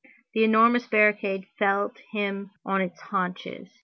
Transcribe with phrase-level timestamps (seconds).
[0.33, 3.69] The enormous barricade felt him on its haunches.